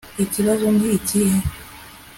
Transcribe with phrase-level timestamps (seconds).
[0.23, 1.37] ikibazo ni ikihe